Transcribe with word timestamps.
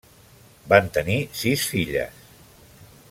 Van 0.71 0.89
tenir 0.95 1.17
sis 1.41 1.67
filles. 1.75 2.25